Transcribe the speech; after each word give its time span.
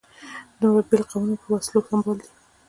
دومره 0.59 0.83
بېل 0.89 1.03
قومونه 1.09 1.35
په 1.41 1.47
وسلو 1.53 1.79
سمبال 1.87 2.17
دي. 2.21 2.29